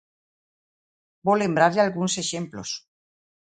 Vou 1.25 1.35
lembrarlle 1.43 1.81
algúns 1.83 2.13
exemplos. 2.23 2.69